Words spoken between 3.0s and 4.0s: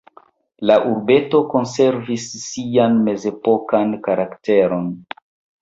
mezepokan